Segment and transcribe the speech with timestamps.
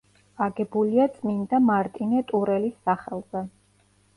[0.45, 3.45] აგებულია წმინდა მარტინე ტურელის სახელზე.